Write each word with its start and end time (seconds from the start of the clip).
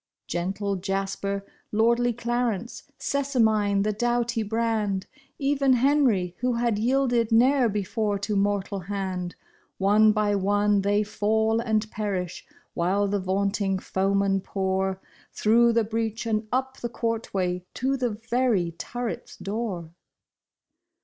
"Gentle 0.27 0.77
Jasper, 0.77 1.45
lordly 1.71 2.11
Clarence, 2.11 2.89
Sessamine 2.97 3.83
the 3.83 3.93
dough 3.93 4.23
ty 4.23 4.41
brand, 4.41 5.05
Even 5.37 5.73
Henri 5.73 6.35
who 6.39 6.53
had 6.53 6.79
yielded 6.79 7.31
ne'er 7.31 7.69
before 7.69 8.17
to 8.17 8.35
mortal 8.35 8.79
hand; 8.79 9.35
One 9.77 10.11
by 10.11 10.33
one 10.33 10.81
they 10.81 11.03
fall 11.03 11.59
and 11.59 11.87
perish, 11.91 12.43
while 12.73 13.07
the 13.07 13.19
vaunting 13.19 13.77
foemen 13.77 14.41
pour 14.41 14.99
Through 15.33 15.73
the 15.73 15.83
breach 15.83 16.25
and 16.25 16.47
up 16.51 16.77
the 16.77 16.89
courtway 16.89 17.63
to 17.75 17.95
the 17.95 18.09
very 18.09 18.71
turret's 18.71 19.37
door. 19.37 19.91